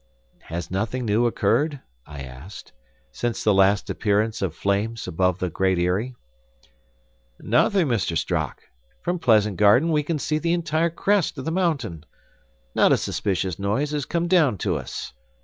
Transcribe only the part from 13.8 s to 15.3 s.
has come down to us.